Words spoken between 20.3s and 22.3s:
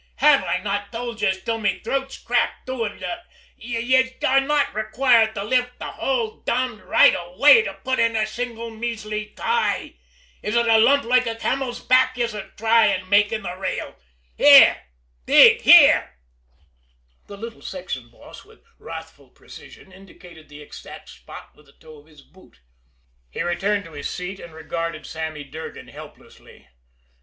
the exact spot with the toe of his